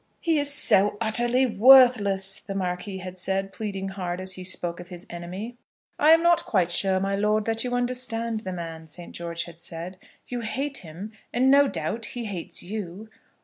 [0.19, 4.87] "He is so utterly worthless," the Marquis had said, pleading hard as he spoke of
[4.89, 5.57] his enemy.
[5.99, 9.11] "I'm not quite sure, my lord, that you understand the man," St.
[9.11, 9.99] George had said.
[10.25, 13.09] "You hate him, and no doubt he hates you."